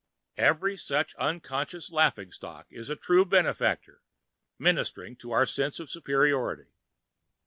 [0.37, 4.01] Every such unconscious laughing stock is a true benefactor,
[4.57, 6.73] ministering to our sense of superiority.